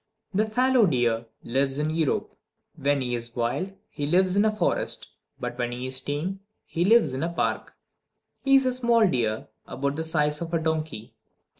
The 0.33 0.47
fallow 0.49 0.87
deer 0.87 1.27
lives 1.43 1.77
in 1.77 1.91
Europe. 1.91 2.35
When 2.75 3.01
he 3.01 3.13
is 3.13 3.35
wild, 3.35 3.73
he 3.87 4.07
lives 4.07 4.35
in 4.35 4.43
a 4.45 4.51
forest; 4.51 5.09
but 5.39 5.59
when 5.59 5.71
he 5.71 5.85
is 5.85 6.01
tame, 6.01 6.39
he 6.65 6.83
lives 6.83 7.13
in 7.13 7.21
a 7.21 7.29
park. 7.29 7.75
He 8.43 8.55
is 8.55 8.65
a 8.65 8.73
small 8.73 9.07
deer, 9.07 9.47
about 9.67 9.97
the 9.97 10.03
size 10.03 10.41
of 10.41 10.55
a 10.55 10.59
donkey. 10.59 11.13